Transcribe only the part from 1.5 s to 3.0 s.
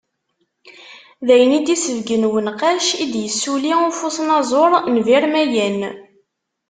i d-isebgen unqac